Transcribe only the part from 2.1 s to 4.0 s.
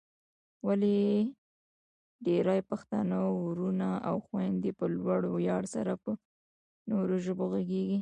ډېرای پښتانه وروڼه